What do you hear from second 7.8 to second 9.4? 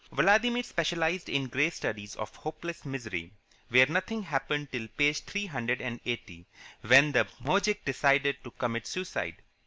decided to commit suicide.